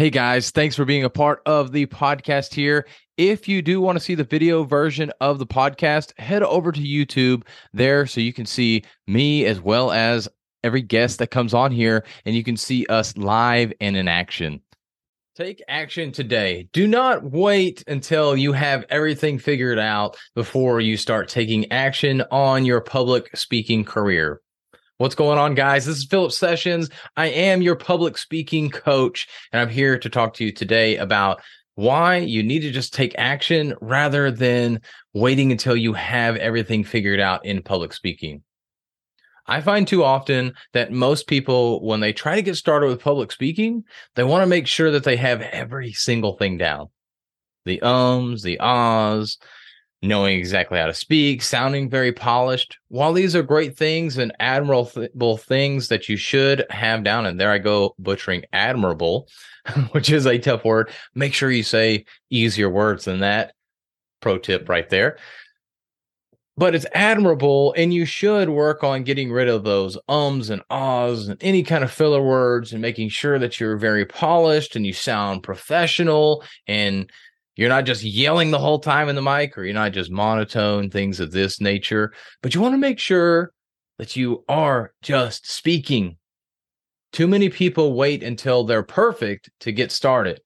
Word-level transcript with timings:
Hey 0.00 0.08
guys, 0.08 0.50
thanks 0.50 0.74
for 0.74 0.86
being 0.86 1.04
a 1.04 1.10
part 1.10 1.42
of 1.44 1.72
the 1.72 1.84
podcast 1.84 2.54
here. 2.54 2.86
If 3.18 3.46
you 3.46 3.60
do 3.60 3.82
want 3.82 3.98
to 3.98 4.00
see 4.02 4.14
the 4.14 4.24
video 4.24 4.64
version 4.64 5.12
of 5.20 5.38
the 5.38 5.46
podcast, 5.46 6.18
head 6.18 6.42
over 6.42 6.72
to 6.72 6.80
YouTube 6.80 7.42
there 7.74 8.06
so 8.06 8.22
you 8.22 8.32
can 8.32 8.46
see 8.46 8.82
me 9.06 9.44
as 9.44 9.60
well 9.60 9.92
as 9.92 10.26
every 10.64 10.80
guest 10.80 11.18
that 11.18 11.30
comes 11.30 11.52
on 11.52 11.70
here 11.70 12.06
and 12.24 12.34
you 12.34 12.42
can 12.42 12.56
see 12.56 12.86
us 12.86 13.14
live 13.18 13.74
and 13.78 13.94
in 13.94 14.08
action. 14.08 14.62
Take 15.36 15.62
action 15.68 16.12
today. 16.12 16.70
Do 16.72 16.88
not 16.88 17.22
wait 17.22 17.84
until 17.86 18.38
you 18.38 18.54
have 18.54 18.86
everything 18.88 19.38
figured 19.38 19.78
out 19.78 20.16
before 20.34 20.80
you 20.80 20.96
start 20.96 21.28
taking 21.28 21.70
action 21.70 22.22
on 22.30 22.64
your 22.64 22.80
public 22.80 23.36
speaking 23.36 23.84
career. 23.84 24.40
What's 25.00 25.14
going 25.14 25.38
on, 25.38 25.54
guys? 25.54 25.86
This 25.86 25.96
is 25.96 26.04
Philip 26.04 26.30
Sessions. 26.30 26.90
I 27.16 27.28
am 27.28 27.62
your 27.62 27.74
public 27.74 28.18
speaking 28.18 28.68
coach, 28.68 29.26
and 29.50 29.62
I'm 29.62 29.70
here 29.70 29.98
to 29.98 30.10
talk 30.10 30.34
to 30.34 30.44
you 30.44 30.52
today 30.52 30.98
about 30.98 31.40
why 31.74 32.16
you 32.16 32.42
need 32.42 32.60
to 32.60 32.70
just 32.70 32.92
take 32.92 33.14
action 33.16 33.72
rather 33.80 34.30
than 34.30 34.82
waiting 35.14 35.52
until 35.52 35.74
you 35.74 35.94
have 35.94 36.36
everything 36.36 36.84
figured 36.84 37.18
out 37.18 37.46
in 37.46 37.62
public 37.62 37.94
speaking. 37.94 38.42
I 39.46 39.62
find 39.62 39.88
too 39.88 40.04
often 40.04 40.52
that 40.74 40.92
most 40.92 41.26
people, 41.26 41.82
when 41.82 42.00
they 42.00 42.12
try 42.12 42.34
to 42.34 42.42
get 42.42 42.56
started 42.56 42.88
with 42.88 43.00
public 43.00 43.32
speaking, 43.32 43.84
they 44.16 44.22
want 44.22 44.42
to 44.42 44.46
make 44.46 44.66
sure 44.66 44.90
that 44.90 45.04
they 45.04 45.16
have 45.16 45.40
every 45.40 45.94
single 45.94 46.36
thing 46.36 46.58
down 46.58 46.88
the 47.64 47.80
ums, 47.80 48.42
the 48.42 48.60
ahs, 48.60 49.38
knowing 50.02 50.38
exactly 50.38 50.78
how 50.78 50.86
to 50.86 50.94
speak, 50.94 51.42
sounding 51.42 51.90
very 51.90 52.12
polished. 52.12 52.78
While 52.88 53.12
these 53.12 53.36
are 53.36 53.42
great 53.42 53.76
things 53.76 54.16
and 54.16 54.32
admirable 54.40 55.36
things 55.36 55.88
that 55.88 56.08
you 56.08 56.16
should 56.16 56.64
have 56.70 57.04
down, 57.04 57.26
and 57.26 57.38
there 57.38 57.50
I 57.50 57.58
go 57.58 57.94
butchering 57.98 58.44
admirable, 58.52 59.28
which 59.92 60.10
is 60.10 60.26
a 60.26 60.38
tough 60.38 60.64
word. 60.64 60.90
Make 61.14 61.34
sure 61.34 61.50
you 61.50 61.62
say 61.62 62.06
easier 62.30 62.70
words 62.70 63.04
than 63.04 63.20
that. 63.20 63.54
Pro 64.20 64.38
tip 64.38 64.68
right 64.68 64.88
there. 64.88 65.18
But 66.56 66.74
it's 66.74 66.86
admirable, 66.92 67.72
and 67.74 67.92
you 67.94 68.04
should 68.04 68.50
work 68.50 68.84
on 68.84 69.04
getting 69.04 69.32
rid 69.32 69.48
of 69.48 69.64
those 69.64 69.96
ums 70.08 70.50
and 70.50 70.62
ahs 70.68 71.28
and 71.28 71.42
any 71.42 71.62
kind 71.62 71.82
of 71.82 71.90
filler 71.90 72.22
words 72.22 72.72
and 72.72 72.82
making 72.82 73.08
sure 73.08 73.38
that 73.38 73.58
you're 73.58 73.78
very 73.78 74.04
polished 74.04 74.76
and 74.76 74.86
you 74.86 74.92
sound 74.92 75.42
professional 75.42 76.44
and 76.66 77.10
you're 77.60 77.68
not 77.68 77.84
just 77.84 78.02
yelling 78.02 78.50
the 78.50 78.58
whole 78.58 78.78
time 78.78 79.10
in 79.10 79.16
the 79.16 79.20
mic 79.20 79.58
or 79.58 79.64
you're 79.64 79.74
not 79.74 79.92
just 79.92 80.10
monotone, 80.10 80.88
things 80.88 81.20
of 81.20 81.30
this 81.30 81.60
nature, 81.60 82.10
but 82.40 82.54
you 82.54 82.60
want 82.62 82.72
to 82.72 82.78
make 82.78 82.98
sure 82.98 83.52
that 83.98 84.16
you 84.16 84.42
are 84.48 84.94
just 85.02 85.46
speaking. 85.46 86.16
Too 87.12 87.26
many 87.26 87.50
people 87.50 87.92
wait 87.92 88.22
until 88.22 88.64
they're 88.64 88.82
perfect 88.82 89.50
to 89.60 89.72
get 89.72 89.92
started. 89.92 90.40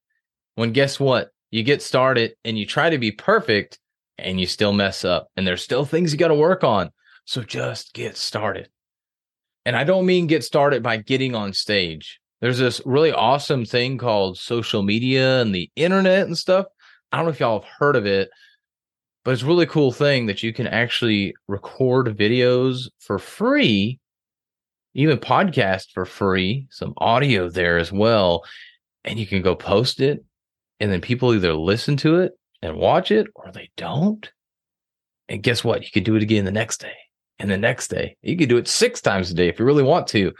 When 0.56 0.72
guess 0.72 0.98
what? 0.98 1.30
You 1.52 1.62
get 1.62 1.82
started 1.82 2.34
and 2.44 2.58
you 2.58 2.66
try 2.66 2.90
to 2.90 2.98
be 2.98 3.12
perfect 3.12 3.78
and 4.18 4.40
you 4.40 4.46
still 4.46 4.72
mess 4.72 5.04
up. 5.04 5.28
And 5.36 5.46
there's 5.46 5.62
still 5.62 5.84
things 5.84 6.12
you 6.12 6.18
got 6.18 6.28
to 6.28 6.34
work 6.34 6.64
on. 6.64 6.90
So 7.26 7.42
just 7.42 7.94
get 7.94 8.16
started. 8.16 8.68
And 9.64 9.76
I 9.76 9.84
don't 9.84 10.04
mean 10.04 10.26
get 10.26 10.42
started 10.42 10.82
by 10.82 10.96
getting 10.96 11.36
on 11.36 11.52
stage. 11.52 12.18
There's 12.40 12.58
this 12.58 12.80
really 12.84 13.12
awesome 13.12 13.64
thing 13.64 13.98
called 13.98 14.36
social 14.36 14.82
media 14.82 15.40
and 15.40 15.54
the 15.54 15.70
internet 15.76 16.26
and 16.26 16.36
stuff 16.36 16.66
I 17.14 17.18
don't 17.18 17.26
know 17.26 17.30
if 17.30 17.38
y'all 17.38 17.60
have 17.60 17.70
heard 17.78 17.94
of 17.94 18.06
it, 18.06 18.28
but 19.24 19.30
it's 19.30 19.42
a 19.42 19.46
really 19.46 19.66
cool 19.66 19.92
thing 19.92 20.26
that 20.26 20.42
you 20.42 20.52
can 20.52 20.66
actually 20.66 21.32
record 21.46 22.08
videos 22.18 22.88
for 22.98 23.20
free, 23.20 24.00
even 24.94 25.18
podcast 25.18 25.92
for 25.94 26.06
free, 26.06 26.66
some 26.70 26.92
audio 26.96 27.48
there 27.48 27.78
as 27.78 27.92
well. 27.92 28.42
And 29.04 29.16
you 29.16 29.28
can 29.28 29.42
go 29.42 29.54
post 29.54 30.00
it. 30.00 30.24
And 30.80 30.90
then 30.90 31.00
people 31.00 31.32
either 31.32 31.54
listen 31.54 31.96
to 31.98 32.16
it 32.16 32.32
and 32.62 32.78
watch 32.78 33.12
it 33.12 33.28
or 33.36 33.52
they 33.52 33.70
don't. 33.76 34.28
And 35.28 35.40
guess 35.40 35.62
what? 35.62 35.82
You 35.82 35.92
can 35.92 36.02
do 36.02 36.16
it 36.16 36.22
again 36.24 36.44
the 36.44 36.50
next 36.50 36.80
day 36.80 36.96
and 37.38 37.48
the 37.48 37.56
next 37.56 37.88
day. 37.88 38.16
You 38.22 38.36
can 38.36 38.48
do 38.48 38.56
it 38.56 38.66
six 38.66 39.00
times 39.00 39.30
a 39.30 39.34
day 39.34 39.46
if 39.46 39.60
you 39.60 39.64
really 39.64 39.84
want 39.84 40.08
to, 40.08 40.32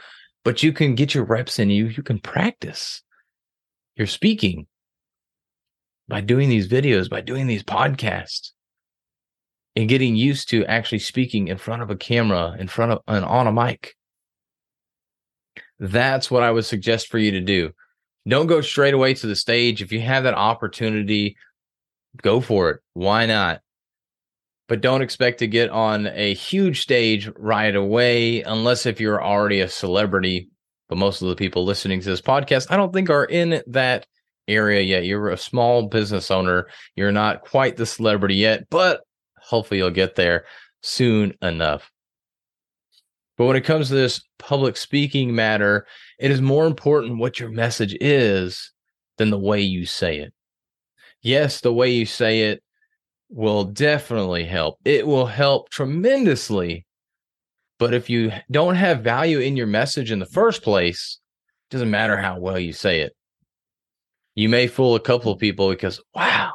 but 0.43 0.61
you 0.61 0.73
can 0.73 0.93
get 0.93 1.15
your 1.15 1.23
reps 1.23 1.57
in 1.57 1.69
you. 1.69 1.85
You 1.85 2.03
can 2.03 2.19
practice 2.19 3.01
your 3.95 4.07
speaking 4.07 4.67
by 6.07 6.21
doing 6.21 6.49
these 6.49 6.67
videos, 6.67 7.09
by 7.09 7.21
doing 7.21 7.47
these 7.47 7.63
podcasts, 7.63 8.51
and 9.75 9.89
getting 9.89 10.15
used 10.15 10.49
to 10.49 10.65
actually 10.65 10.99
speaking 10.99 11.47
in 11.47 11.57
front 11.57 11.81
of 11.81 11.89
a 11.89 11.95
camera, 11.95 12.55
in 12.59 12.67
front 12.67 12.91
of 12.91 12.99
and 13.07 13.25
on 13.25 13.47
a 13.47 13.51
mic. 13.51 13.95
That's 15.79 16.31
what 16.31 16.43
I 16.43 16.51
would 16.51 16.65
suggest 16.65 17.07
for 17.09 17.17
you 17.17 17.31
to 17.31 17.41
do. 17.41 17.71
Don't 18.27 18.47
go 18.47 18.61
straight 18.61 18.93
away 18.93 19.13
to 19.15 19.27
the 19.27 19.35
stage. 19.35 19.81
If 19.81 19.91
you 19.91 19.99
have 20.01 20.23
that 20.23 20.33
opportunity, 20.33 21.35
go 22.21 22.41
for 22.41 22.69
it. 22.71 22.81
Why 22.93 23.25
not? 23.25 23.61
But 24.67 24.81
don't 24.81 25.03
expect 25.03 25.39
to 25.39 25.47
get 25.47 25.69
on 25.69 26.07
a 26.07 26.33
huge 26.33 26.81
stage 26.81 27.29
right 27.37 27.75
away, 27.75 28.41
unless 28.41 28.87
if 28.87 28.99
you're 28.99 29.23
already 29.23 29.61
a 29.61 29.69
celebrity. 29.69 30.49
But 30.89 30.97
most 30.97 31.21
of 31.21 31.27
the 31.27 31.35
people 31.35 31.65
listening 31.65 31.99
to 32.01 32.09
this 32.09 32.21
podcast, 32.21 32.67
I 32.71 32.77
don't 32.77 32.93
think 32.93 33.09
are 33.09 33.25
in 33.25 33.61
that 33.67 34.07
area 34.47 34.81
yet. 34.81 35.05
You're 35.05 35.29
a 35.29 35.37
small 35.37 35.87
business 35.87 36.31
owner. 36.31 36.67
You're 36.95 37.11
not 37.11 37.45
quite 37.45 37.77
the 37.77 37.85
celebrity 37.85 38.35
yet, 38.35 38.69
but 38.69 39.01
hopefully 39.39 39.79
you'll 39.79 39.91
get 39.91 40.15
there 40.15 40.45
soon 40.81 41.33
enough. 41.41 41.91
But 43.37 43.45
when 43.45 43.57
it 43.57 43.65
comes 43.65 43.89
to 43.89 43.95
this 43.95 44.21
public 44.39 44.77
speaking 44.77 45.35
matter, 45.35 45.85
it 46.19 46.31
is 46.31 46.41
more 46.41 46.65
important 46.65 47.17
what 47.17 47.39
your 47.39 47.49
message 47.49 47.95
is 47.99 48.71
than 49.17 49.29
the 49.29 49.39
way 49.39 49.61
you 49.61 49.85
say 49.85 50.19
it. 50.19 50.33
Yes, 51.21 51.61
the 51.61 51.73
way 51.73 51.91
you 51.91 52.05
say 52.05 52.43
it 52.49 52.63
will 53.29 53.65
definitely 53.65 54.45
help. 54.45 54.79
It 54.85 55.05
will 55.05 55.25
help 55.25 55.69
tremendously. 55.69 56.85
But 57.77 57.93
if 57.93 58.09
you 58.09 58.31
don't 58.49 58.75
have 58.75 59.01
value 59.01 59.39
in 59.39 59.57
your 59.57 59.67
message 59.67 60.11
in 60.11 60.19
the 60.19 60.25
first 60.25 60.61
place, 60.61 61.19
it 61.69 61.73
doesn't 61.73 61.91
matter 61.91 62.15
how 62.15 62.39
well 62.39 62.59
you 62.59 62.71
say 62.71 63.01
it 63.01 63.13
you 64.35 64.49
may 64.49 64.67
fool 64.67 64.95
a 64.95 64.99
couple 64.99 65.31
of 65.31 65.39
people 65.39 65.69
because 65.69 66.01
wow, 66.13 66.51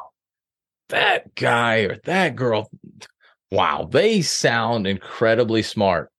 that 0.89 1.33
guy 1.35 1.79
or 1.79 1.97
that 2.05 2.35
girl, 2.35 2.69
wow, 3.49 3.87
they 3.91 4.21
sound 4.21 4.87
incredibly 4.87 5.63
smart. 5.63 6.11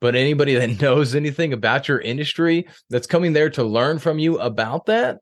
But 0.00 0.14
anybody 0.14 0.54
that 0.54 0.80
knows 0.82 1.14
anything 1.14 1.52
about 1.52 1.88
your 1.88 2.00
industry 2.00 2.66
that's 2.88 3.06
coming 3.06 3.34
there 3.34 3.50
to 3.50 3.64
learn 3.64 3.98
from 3.98 4.18
you 4.18 4.38
about 4.38 4.86
that, 4.86 5.18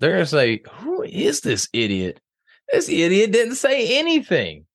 they're 0.00 0.12
going 0.12 0.24
to 0.24 0.26
say, 0.26 0.62
Who 0.72 1.02
is 1.04 1.40
this 1.40 1.68
idiot? 1.72 2.20
This 2.72 2.88
idiot 2.88 3.30
didn't 3.30 3.54
say 3.54 3.98
anything. 3.98 4.66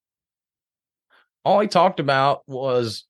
All 1.44 1.60
he 1.60 1.68
talked 1.68 2.00
about 2.00 2.44
was 2.48 3.06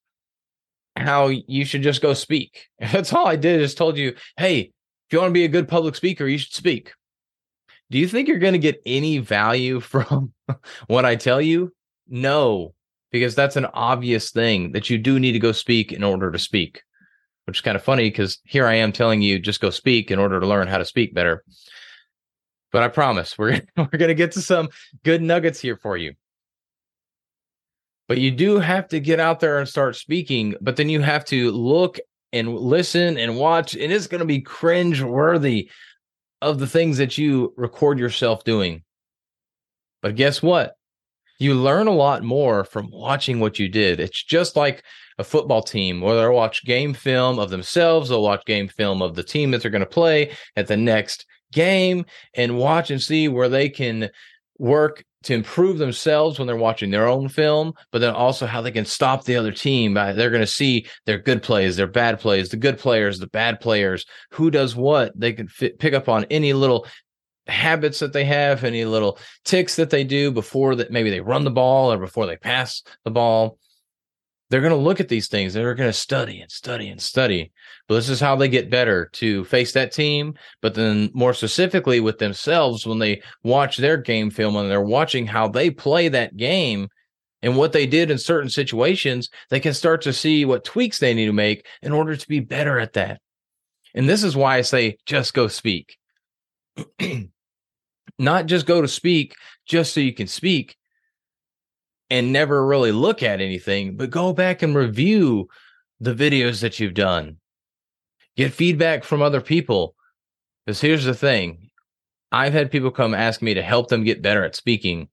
how 0.95 1.27
you 1.27 1.65
should 1.65 1.83
just 1.83 2.01
go 2.01 2.13
speak. 2.13 2.67
That's 2.79 3.13
all 3.13 3.27
I 3.27 3.35
did 3.35 3.61
is 3.61 3.75
told 3.75 3.97
you, 3.97 4.15
hey, 4.37 4.71
if 5.09 5.13
you 5.13 5.19
want 5.19 5.31
to 5.31 5.33
be 5.33 5.45
a 5.45 5.47
good 5.47 5.67
public 5.67 5.95
speaker, 5.95 6.27
you 6.27 6.37
should 6.37 6.53
speak. 6.53 6.93
Do 7.89 7.97
you 7.97 8.07
think 8.07 8.27
you're 8.27 8.37
going 8.37 8.53
to 8.53 8.59
get 8.59 8.79
any 8.85 9.17
value 9.17 9.79
from 9.79 10.33
what 10.85 11.03
I 11.03 11.15
tell 11.15 11.41
you? 11.41 11.73
No, 12.07 12.75
because 13.11 13.33
that's 13.33 13.55
an 13.55 13.65
obvious 13.73 14.29
thing 14.29 14.73
that 14.73 14.91
you 14.91 14.99
do 14.99 15.19
need 15.19 15.31
to 15.31 15.39
go 15.39 15.51
speak 15.51 15.91
in 15.91 16.03
order 16.03 16.31
to 16.31 16.37
speak, 16.37 16.83
which 17.45 17.57
is 17.57 17.61
kind 17.61 17.75
of 17.75 17.83
funny 17.83 18.11
because 18.11 18.37
here 18.43 18.67
I 18.67 18.75
am 18.75 18.91
telling 18.91 19.23
you 19.23 19.39
just 19.39 19.61
go 19.61 19.71
speak 19.71 20.11
in 20.11 20.19
order 20.19 20.39
to 20.39 20.45
learn 20.45 20.67
how 20.67 20.77
to 20.77 20.85
speak 20.85 21.15
better. 21.15 21.43
But 22.71 22.83
I 22.83 22.87
promise 22.87 23.35
we're 23.35 23.63
we're 23.77 23.85
going 23.85 24.09
to 24.09 24.13
get 24.13 24.33
to 24.33 24.43
some 24.43 24.69
good 25.03 25.23
nuggets 25.23 25.59
here 25.59 25.75
for 25.75 25.97
you. 25.97 26.13
But 28.07 28.19
you 28.19 28.29
do 28.29 28.59
have 28.59 28.87
to 28.89 28.99
get 28.99 29.19
out 29.19 29.39
there 29.39 29.57
and 29.57 29.67
start 29.67 29.95
speaking, 29.95 30.53
but 30.61 30.75
then 30.75 30.87
you 30.87 31.01
have 31.01 31.25
to 31.25 31.49
look 31.49 31.99
and 32.33 32.55
listen 32.55 33.17
and 33.17 33.37
watch, 33.37 33.75
and 33.75 33.91
it's 33.91 34.07
going 34.07 34.19
to 34.19 34.25
be 34.25 34.41
cringe 34.41 35.01
worthy 35.01 35.69
of 36.41 36.59
the 36.59 36.67
things 36.67 36.97
that 36.97 37.17
you 37.17 37.53
record 37.57 37.99
yourself 37.99 38.43
doing. 38.43 38.83
But 40.01 40.15
guess 40.15 40.41
what? 40.41 40.75
You 41.39 41.53
learn 41.53 41.87
a 41.87 41.91
lot 41.91 42.23
more 42.23 42.63
from 42.63 42.89
watching 42.91 43.39
what 43.39 43.59
you 43.59 43.69
did. 43.69 43.99
It's 43.99 44.23
just 44.23 44.55
like 44.55 44.83
a 45.17 45.23
football 45.23 45.61
team 45.61 46.01
where 46.01 46.15
they'll 46.15 46.33
watch 46.33 46.65
game 46.65 46.93
film 46.93 47.39
of 47.39 47.49
themselves, 47.49 48.09
they'll 48.09 48.23
watch 48.23 48.45
game 48.45 48.67
film 48.67 49.01
of 49.01 49.15
the 49.15 49.23
team 49.23 49.51
that 49.51 49.61
they're 49.61 49.71
going 49.71 49.81
to 49.81 49.85
play 49.85 50.31
at 50.55 50.67
the 50.67 50.77
next 50.77 51.25
game 51.51 52.05
and 52.33 52.57
watch 52.57 52.91
and 52.91 53.01
see 53.01 53.27
where 53.27 53.49
they 53.49 53.69
can 53.69 54.09
work 54.59 55.03
to 55.23 55.33
improve 55.33 55.77
themselves 55.77 56.37
when 56.37 56.47
they're 56.47 56.55
watching 56.55 56.91
their 56.91 57.07
own 57.07 57.27
film, 57.27 57.73
but 57.91 57.99
then 57.99 58.13
also 58.13 58.45
how 58.45 58.61
they 58.61 58.71
can 58.71 58.85
stop 58.85 59.25
the 59.25 59.35
other 59.35 59.51
team. 59.51 59.93
By, 59.93 60.13
they're 60.13 60.29
going 60.29 60.41
to 60.41 60.47
see 60.47 60.85
their 61.05 61.17
good 61.17 61.41
plays, 61.41 61.75
their 61.75 61.87
bad 61.87 62.19
plays, 62.19 62.49
the 62.49 62.57
good 62.57 62.77
players, 62.77 63.19
the 63.19 63.27
bad 63.27 63.59
players, 63.59 64.05
who 64.31 64.51
does 64.51 64.75
what. 64.75 65.11
They 65.19 65.33
can 65.33 65.47
fit, 65.47 65.79
pick 65.79 65.93
up 65.93 66.07
on 66.07 66.25
any 66.25 66.53
little 66.53 66.85
habits 67.47 67.99
that 67.99 68.13
they 68.13 68.25
have, 68.25 68.63
any 68.63 68.85
little 68.85 69.17
ticks 69.43 69.75
that 69.75 69.89
they 69.89 70.03
do 70.03 70.31
before 70.31 70.75
that 70.75 70.91
maybe 70.91 71.09
they 71.09 71.21
run 71.21 71.43
the 71.43 71.51
ball 71.51 71.91
or 71.91 71.97
before 71.97 72.25
they 72.25 72.37
pass 72.37 72.83
the 73.03 73.11
ball. 73.11 73.57
They're 74.49 74.61
going 74.61 74.71
to 74.71 74.77
look 74.77 74.99
at 74.99 75.09
these 75.09 75.27
things. 75.27 75.53
They're 75.53 75.75
going 75.75 75.89
to 75.89 75.93
study 75.93 76.41
and 76.41 76.51
study 76.51 76.89
and 76.89 76.99
study. 76.99 77.51
But 77.87 77.95
this 77.95 78.09
is 78.09 78.19
how 78.19 78.35
they 78.35 78.49
get 78.49 78.69
better 78.69 79.09
to 79.13 79.45
face 79.45 79.73
that 79.73 79.91
team. 79.91 80.33
But 80.61 80.73
then 80.73 81.11
more 81.13 81.33
specifically 81.33 81.99
with 81.99 82.17
themselves, 82.17 82.85
when 82.85 82.99
they 82.99 83.21
watch 83.43 83.77
their 83.77 83.97
game 83.97 84.31
film 84.31 84.55
and 84.55 84.69
they're 84.69 84.81
watching 84.81 85.27
how 85.27 85.47
they 85.47 85.69
play 85.69 86.07
that 86.09 86.35
game 86.35 86.87
and 87.41 87.55
what 87.55 87.73
they 87.73 87.85
did 87.85 88.09
in 88.09 88.17
certain 88.17 88.49
situations, 88.49 89.29
they 89.49 89.59
can 89.59 89.73
start 89.73 90.01
to 90.01 90.13
see 90.13 90.45
what 90.45 90.63
tweaks 90.63 90.99
they 90.99 91.13
need 91.13 91.27
to 91.27 91.33
make 91.33 91.65
in 91.83 91.91
order 91.91 92.15
to 92.15 92.27
be 92.27 92.39
better 92.39 92.79
at 92.79 92.93
that. 92.93 93.21
And 93.93 94.09
this 94.09 94.23
is 94.23 94.35
why 94.35 94.57
I 94.57 94.61
say 94.61 94.97
just 95.05 95.33
go 95.33 95.47
speak. 95.47 95.97
Not 98.19 98.47
just 98.47 98.65
go 98.65 98.81
to 98.81 98.87
speak 98.87 99.35
just 99.65 99.93
so 99.93 99.99
you 99.99 100.13
can 100.13 100.27
speak, 100.27 100.75
and 102.09 102.33
never 102.33 102.65
really 102.65 102.91
look 102.91 103.21
at 103.21 103.41
anything, 103.41 103.95
but 103.95 104.09
go 104.09 104.33
back 104.33 104.61
and 104.61 104.75
review 104.75 105.47
the 105.99 106.13
videos 106.13 106.61
that 106.61 106.79
you've 106.79 106.93
done. 106.93 107.37
Get 108.35 108.53
feedback 108.53 109.03
from 109.03 109.21
other 109.21 109.41
people. 109.41 109.95
Because 110.65 110.81
here's 110.81 111.05
the 111.05 111.13
thing 111.13 111.69
I've 112.31 112.53
had 112.53 112.71
people 112.71 112.91
come 112.91 113.13
ask 113.13 113.41
me 113.41 113.53
to 113.55 113.61
help 113.61 113.89
them 113.89 114.03
get 114.03 114.21
better 114.21 114.43
at 114.43 114.55
speaking. 114.55 115.09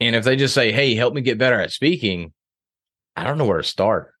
And 0.00 0.14
if 0.14 0.24
they 0.24 0.36
just 0.36 0.54
say, 0.54 0.70
hey, 0.70 0.94
help 0.94 1.14
me 1.14 1.20
get 1.20 1.38
better 1.38 1.60
at 1.60 1.72
speaking, 1.72 2.32
I 3.16 3.24
don't 3.24 3.38
know 3.38 3.46
where 3.46 3.58
to 3.58 3.64
start. 3.64 4.14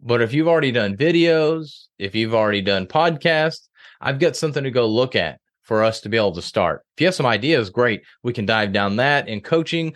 But 0.00 0.22
if 0.22 0.32
you've 0.32 0.46
already 0.46 0.72
done 0.72 0.96
videos, 0.96 1.86
if 1.98 2.14
you've 2.14 2.34
already 2.34 2.60
done 2.60 2.86
podcasts, 2.86 3.68
I've 4.00 4.20
got 4.20 4.36
something 4.36 4.62
to 4.62 4.70
go 4.70 4.86
look 4.86 5.16
at 5.16 5.40
for 5.66 5.82
us 5.82 6.00
to 6.00 6.08
be 6.08 6.16
able 6.16 6.32
to 6.32 6.42
start. 6.42 6.82
If 6.96 7.00
you 7.00 7.06
have 7.08 7.14
some 7.14 7.26
ideas, 7.26 7.70
great. 7.70 8.02
We 8.22 8.32
can 8.32 8.46
dive 8.46 8.72
down 8.72 8.96
that 8.96 9.28
in 9.28 9.40
coaching. 9.40 9.94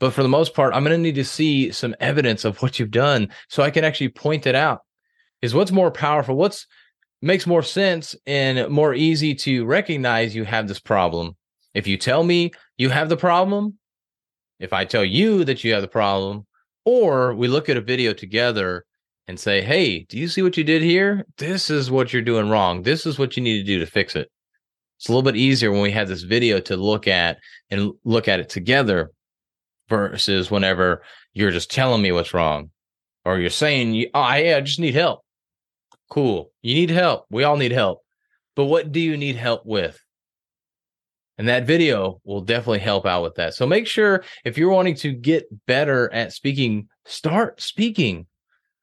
But 0.00 0.14
for 0.14 0.22
the 0.22 0.28
most 0.28 0.54
part, 0.54 0.74
I'm 0.74 0.82
going 0.82 0.96
to 0.96 1.02
need 1.02 1.16
to 1.16 1.24
see 1.24 1.70
some 1.72 1.94
evidence 2.00 2.46
of 2.46 2.60
what 2.62 2.78
you've 2.78 2.90
done 2.90 3.28
so 3.48 3.62
I 3.62 3.70
can 3.70 3.84
actually 3.84 4.08
point 4.08 4.46
it 4.46 4.54
out. 4.54 4.80
Is 5.42 5.54
what's 5.54 5.70
more 5.70 5.90
powerful? 5.90 6.36
What's 6.36 6.66
makes 7.22 7.46
more 7.46 7.62
sense 7.62 8.16
and 8.26 8.70
more 8.70 8.94
easy 8.94 9.34
to 9.34 9.66
recognize 9.66 10.34
you 10.34 10.44
have 10.44 10.68
this 10.68 10.80
problem? 10.80 11.36
If 11.74 11.86
you 11.86 11.98
tell 11.98 12.24
me 12.24 12.52
you 12.78 12.88
have 12.88 13.10
the 13.10 13.16
problem, 13.16 13.78
if 14.58 14.72
I 14.72 14.86
tell 14.86 15.04
you 15.04 15.44
that 15.44 15.62
you 15.64 15.74
have 15.74 15.82
the 15.82 15.88
problem, 15.88 16.46
or 16.86 17.34
we 17.34 17.46
look 17.46 17.68
at 17.68 17.76
a 17.76 17.82
video 17.82 18.14
together 18.14 18.86
and 19.28 19.38
say, 19.38 19.60
Hey, 19.60 20.06
do 20.08 20.18
you 20.18 20.28
see 20.28 20.40
what 20.40 20.56
you 20.56 20.64
did 20.64 20.80
here? 20.80 21.26
This 21.36 21.68
is 21.68 21.90
what 21.90 22.12
you're 22.12 22.22
doing 22.22 22.48
wrong. 22.48 22.82
This 22.82 23.04
is 23.04 23.18
what 23.18 23.36
you 23.36 23.42
need 23.42 23.58
to 23.58 23.64
do 23.64 23.78
to 23.80 23.86
fix 23.86 24.16
it. 24.16 24.30
It's 25.00 25.08
a 25.08 25.12
little 25.12 25.22
bit 25.22 25.36
easier 25.36 25.72
when 25.72 25.80
we 25.80 25.92
have 25.92 26.08
this 26.08 26.24
video 26.24 26.60
to 26.60 26.76
look 26.76 27.08
at 27.08 27.38
and 27.70 27.92
look 28.04 28.28
at 28.28 28.38
it 28.38 28.50
together 28.50 29.10
versus 29.88 30.50
whenever 30.50 31.02
you're 31.32 31.50
just 31.50 31.70
telling 31.70 32.02
me 32.02 32.12
what's 32.12 32.34
wrong 32.34 32.70
or 33.24 33.38
you're 33.38 33.48
saying, 33.48 34.04
oh, 34.12 34.20
I, 34.20 34.54
I 34.54 34.60
just 34.60 34.78
need 34.78 34.92
help. 34.92 35.20
Cool. 36.10 36.52
You 36.60 36.74
need 36.74 36.90
help. 36.90 37.24
We 37.30 37.44
all 37.44 37.56
need 37.56 37.72
help. 37.72 38.02
But 38.54 38.66
what 38.66 38.92
do 38.92 39.00
you 39.00 39.16
need 39.16 39.36
help 39.36 39.64
with? 39.64 39.98
And 41.38 41.48
that 41.48 41.64
video 41.64 42.20
will 42.22 42.42
definitely 42.42 42.80
help 42.80 43.06
out 43.06 43.22
with 43.22 43.36
that. 43.36 43.54
So 43.54 43.66
make 43.66 43.86
sure 43.86 44.22
if 44.44 44.58
you're 44.58 44.68
wanting 44.68 44.96
to 44.96 45.12
get 45.12 45.46
better 45.66 46.12
at 46.12 46.34
speaking, 46.34 46.90
start 47.06 47.62
speaking. 47.62 48.26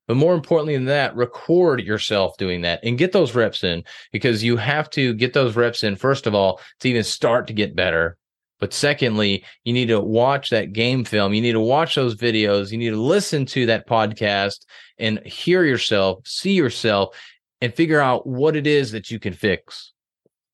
But 0.08 0.16
more 0.16 0.34
importantly 0.34 0.76
than 0.76 0.86
that, 0.86 1.16
record 1.16 1.82
yourself 1.82 2.38
doing 2.38 2.62
that 2.62 2.80
and 2.84 2.98
get 2.98 3.12
those 3.12 3.36
reps 3.36 3.64
in 3.64 3.84
because 4.12 4.44
you 4.44 4.56
have 4.56 4.90
to 4.92 5.14
get 5.14 5.34
those 5.34 5.56
reps 5.56 5.84
in, 5.84 5.98
first 5.98 6.28
of 6.28 6.34
all, 6.34 6.62
to 6.80 6.90
even 6.90 7.04
start 7.04 7.48
to 7.48 7.54
get 7.54 7.76
better. 7.76 8.18
But 8.60 8.74
secondly, 8.74 9.44
you 9.66 9.74
need 9.74 9.90
to 9.90 10.00
watch 10.00 10.50
that 10.50 10.74
game 10.74 11.04
film. 11.04 11.34
You 11.34 11.42
need 11.42 11.52
to 11.52 11.60
watch 11.60 11.96
those 11.96 12.16
videos. 12.16 12.72
You 12.72 12.78
need 12.78 12.90
to 12.90 13.02
listen 13.02 13.46
to 13.48 13.66
that 13.68 13.88
podcast 13.88 14.66
and 14.98 15.20
hear 15.26 15.64
yourself, 15.64 16.26
see 16.26 16.54
yourself, 16.54 17.16
and 17.62 17.74
figure 17.74 18.00
out 18.00 18.26
what 18.26 18.56
it 18.56 18.66
is 18.66 18.92
that 18.92 19.12
you 19.12 19.20
can 19.20 19.34
fix. 19.34 19.92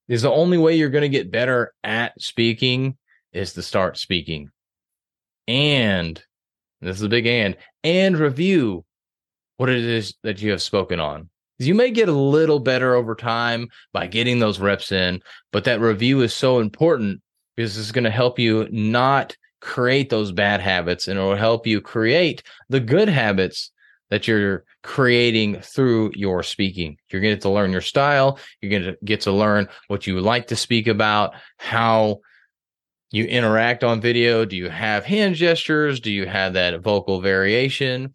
Is 0.10 0.24
the 0.24 0.32
only 0.32 0.58
way 0.58 0.76
you're 0.76 0.90
going 0.90 1.04
to 1.04 1.10
get 1.10 1.32
better 1.32 1.74
at 1.84 2.20
speaking 2.20 2.98
is 3.32 3.54
to 3.54 3.62
start 3.62 3.98
speaking. 3.98 4.50
And 5.48 6.22
this 6.82 6.98
is 6.98 7.04
a 7.04 7.10
big 7.10 7.26
and, 7.26 7.56
and 7.84 8.18
review 8.18 8.84
what 9.58 9.70
it 9.70 9.84
is 9.84 10.16
that 10.24 10.42
you 10.42 10.52
have 10.52 10.62
spoken 10.62 11.00
on. 11.00 11.30
You 11.60 11.76
may 11.76 11.92
get 11.92 12.10
a 12.10 12.14
little 12.14 12.60
better 12.60 12.96
over 12.96 13.16
time 13.16 13.68
by 13.94 14.08
getting 14.08 14.40
those 14.40 14.60
reps 14.60 14.92
in, 14.92 15.22
but 15.52 15.64
that 15.66 15.80
review 15.80 16.22
is 16.22 16.34
so 16.34 16.60
important 16.60 17.22
because 17.56 17.78
it's 17.78 17.92
going 17.92 18.04
to 18.04 18.10
help 18.10 18.40
you 18.40 18.68
not 18.72 19.38
create 19.62 20.10
those 20.10 20.32
bad 20.32 20.60
habits 20.60 21.08
and 21.08 21.18
it 21.18 21.22
will 21.22 21.36
help 21.36 21.66
you 21.66 21.80
create 21.80 22.44
the 22.70 22.80
good 22.80 23.08
habits 23.08 23.72
that 24.10 24.28
you're 24.28 24.66
creating 24.84 25.60
through 25.62 26.12
your 26.16 26.44
speaking. 26.44 26.98
You're 27.10 27.22
going 27.22 27.36
to 27.36 27.42
to 27.42 27.50
learn 27.50 27.72
your 27.72 27.82
style. 27.82 28.38
You're 28.62 28.70
going 28.70 28.94
to 28.94 28.98
get 29.06 29.22
to 29.22 29.32
learn 29.32 29.70
what 29.88 30.06
you 30.06 30.20
like 30.20 30.48
to 30.48 30.56
speak 30.56 30.88
about, 30.88 31.34
how 31.58 32.20
you 33.12 33.26
interact 33.26 33.84
on 33.84 34.02
video. 34.02 34.44
Do 34.44 34.58
you 34.58 34.70
have 34.70 35.06
hand 35.06 35.36
gestures? 35.36 36.00
Do 36.00 36.12
you 36.12 36.28
have 36.28 36.54
that 36.54 36.82
vocal 36.82 37.22
variation? 37.22 38.14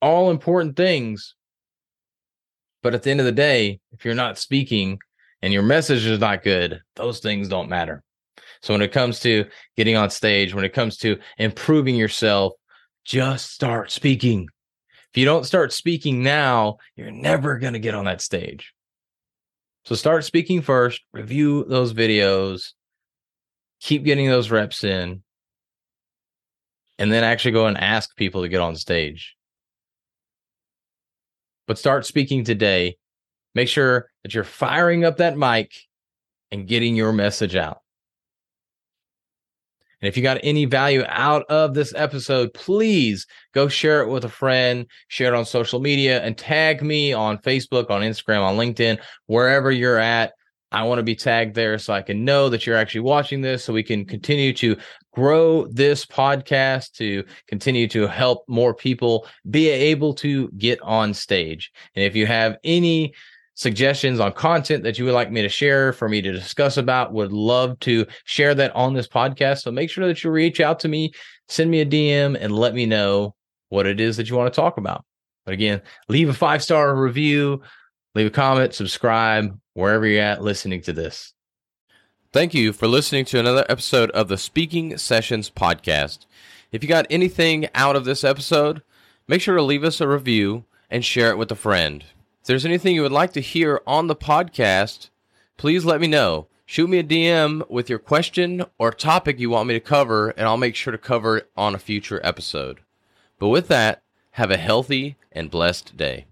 All 0.00 0.30
important 0.30 0.76
things. 0.76 1.34
But 2.82 2.94
at 2.94 3.02
the 3.02 3.10
end 3.10 3.20
of 3.20 3.26
the 3.26 3.32
day, 3.32 3.80
if 3.92 4.04
you're 4.04 4.14
not 4.14 4.38
speaking 4.38 4.98
and 5.40 5.52
your 5.52 5.62
message 5.62 6.04
is 6.04 6.20
not 6.20 6.42
good, 6.42 6.82
those 6.96 7.20
things 7.20 7.48
don't 7.48 7.68
matter. 7.68 8.02
So 8.62 8.74
when 8.74 8.82
it 8.82 8.92
comes 8.92 9.20
to 9.20 9.46
getting 9.76 9.96
on 9.96 10.10
stage, 10.10 10.54
when 10.54 10.64
it 10.64 10.72
comes 10.72 10.96
to 10.98 11.18
improving 11.38 11.96
yourself, 11.96 12.54
just 13.04 13.52
start 13.52 13.90
speaking. 13.90 14.48
If 15.12 15.18
you 15.18 15.24
don't 15.24 15.44
start 15.44 15.72
speaking 15.72 16.22
now, 16.22 16.78
you're 16.96 17.10
never 17.10 17.58
going 17.58 17.74
to 17.74 17.78
get 17.78 17.94
on 17.94 18.06
that 18.06 18.20
stage. 18.20 18.74
So 19.84 19.94
start 19.94 20.24
speaking 20.24 20.62
first, 20.62 21.02
review 21.12 21.64
those 21.64 21.92
videos, 21.92 22.72
keep 23.80 24.02
getting 24.04 24.28
those 24.28 24.50
reps 24.50 24.82
in, 24.82 25.22
and 26.98 27.12
then 27.12 27.22
actually 27.22 27.52
go 27.52 27.66
and 27.66 27.76
ask 27.76 28.16
people 28.16 28.42
to 28.42 28.48
get 28.48 28.60
on 28.60 28.76
stage 28.76 29.33
but 31.66 31.78
start 31.78 32.06
speaking 32.06 32.44
today. 32.44 32.96
Make 33.54 33.68
sure 33.68 34.10
that 34.22 34.34
you're 34.34 34.44
firing 34.44 35.04
up 35.04 35.18
that 35.18 35.36
mic 35.36 35.72
and 36.50 36.66
getting 36.66 36.96
your 36.96 37.12
message 37.12 37.56
out. 37.56 37.78
And 40.00 40.08
if 40.08 40.18
you 40.18 40.22
got 40.22 40.40
any 40.42 40.66
value 40.66 41.02
out 41.08 41.44
of 41.48 41.72
this 41.72 41.94
episode, 41.96 42.52
please 42.52 43.26
go 43.54 43.68
share 43.68 44.02
it 44.02 44.08
with 44.10 44.26
a 44.26 44.28
friend, 44.28 44.86
share 45.08 45.32
it 45.32 45.36
on 45.36 45.46
social 45.46 45.80
media, 45.80 46.22
and 46.22 46.36
tag 46.36 46.82
me 46.82 47.14
on 47.14 47.38
Facebook, 47.38 47.88
on 47.88 48.02
Instagram, 48.02 48.42
on 48.42 48.56
LinkedIn, 48.56 49.00
wherever 49.26 49.70
you're 49.72 49.98
at. 49.98 50.34
I 50.74 50.82
want 50.82 50.98
to 50.98 51.04
be 51.04 51.14
tagged 51.14 51.54
there 51.54 51.78
so 51.78 51.92
I 51.92 52.02
can 52.02 52.24
know 52.24 52.48
that 52.48 52.66
you're 52.66 52.76
actually 52.76 53.02
watching 53.02 53.40
this 53.40 53.62
so 53.62 53.72
we 53.72 53.84
can 53.84 54.04
continue 54.04 54.52
to 54.54 54.76
grow 55.12 55.68
this 55.68 56.04
podcast 56.04 56.92
to 56.94 57.22
continue 57.46 57.86
to 57.88 58.08
help 58.08 58.44
more 58.48 58.74
people 58.74 59.28
be 59.48 59.68
able 59.68 60.14
to 60.14 60.48
get 60.58 60.82
on 60.82 61.14
stage. 61.14 61.70
And 61.94 62.04
if 62.04 62.16
you 62.16 62.26
have 62.26 62.56
any 62.64 63.14
suggestions 63.54 64.18
on 64.18 64.32
content 64.32 64.82
that 64.82 64.98
you 64.98 65.04
would 65.04 65.14
like 65.14 65.30
me 65.30 65.42
to 65.42 65.48
share 65.48 65.92
for 65.92 66.08
me 66.08 66.20
to 66.20 66.32
discuss 66.32 66.76
about, 66.76 67.12
would 67.12 67.32
love 67.32 67.78
to 67.80 68.04
share 68.24 68.52
that 68.56 68.74
on 68.74 68.94
this 68.94 69.06
podcast. 69.06 69.60
So 69.60 69.70
make 69.70 69.90
sure 69.90 70.08
that 70.08 70.24
you 70.24 70.30
reach 70.32 70.58
out 70.58 70.80
to 70.80 70.88
me, 70.88 71.12
send 71.46 71.70
me 71.70 71.82
a 71.82 71.86
DM, 71.86 72.36
and 72.40 72.52
let 72.52 72.74
me 72.74 72.84
know 72.84 73.36
what 73.68 73.86
it 73.86 74.00
is 74.00 74.16
that 74.16 74.28
you 74.28 74.34
want 74.34 74.52
to 74.52 74.60
talk 74.60 74.76
about. 74.76 75.04
But 75.44 75.54
again, 75.54 75.82
leave 76.08 76.28
a 76.28 76.34
five 76.34 76.64
star 76.64 76.96
review, 76.96 77.62
leave 78.14 78.26
a 78.26 78.30
comment, 78.30 78.74
subscribe 78.74 79.58
wherever 79.72 80.06
you're 80.06 80.22
at 80.22 80.42
listening 80.42 80.80
to 80.82 80.92
this. 80.92 81.32
Thank 82.32 82.54
you 82.54 82.72
for 82.72 82.88
listening 82.88 83.24
to 83.26 83.38
another 83.38 83.64
episode 83.68 84.10
of 84.10 84.28
the 84.28 84.38
Speaking 84.38 84.98
Sessions 84.98 85.50
podcast. 85.50 86.26
If 86.72 86.82
you 86.82 86.88
got 86.88 87.06
anything 87.08 87.68
out 87.74 87.94
of 87.94 88.04
this 88.04 88.24
episode, 88.24 88.82
make 89.28 89.40
sure 89.40 89.56
to 89.56 89.62
leave 89.62 89.84
us 89.84 90.00
a 90.00 90.08
review 90.08 90.64
and 90.90 91.04
share 91.04 91.30
it 91.30 91.38
with 91.38 91.52
a 91.52 91.56
friend. 91.56 92.04
If 92.40 92.46
there's 92.48 92.66
anything 92.66 92.94
you 92.94 93.02
would 93.02 93.12
like 93.12 93.32
to 93.34 93.40
hear 93.40 93.80
on 93.86 94.08
the 94.08 94.16
podcast, 94.16 95.10
please 95.56 95.84
let 95.84 96.00
me 96.00 96.08
know. 96.08 96.48
Shoot 96.66 96.88
me 96.88 96.98
a 96.98 97.04
DM 97.04 97.68
with 97.70 97.88
your 97.88 97.98
question 97.98 98.64
or 98.78 98.90
topic 98.90 99.38
you 99.38 99.50
want 99.50 99.68
me 99.68 99.74
to 99.74 99.80
cover, 99.80 100.30
and 100.30 100.48
I'll 100.48 100.56
make 100.56 100.74
sure 100.74 100.90
to 100.90 100.98
cover 100.98 101.36
it 101.38 101.50
on 101.56 101.74
a 101.74 101.78
future 101.78 102.20
episode. 102.24 102.80
But 103.38 103.48
with 103.48 103.68
that, 103.68 104.02
have 104.32 104.50
a 104.50 104.56
healthy 104.56 105.16
and 105.30 105.50
blessed 105.50 105.96
day. 105.96 106.26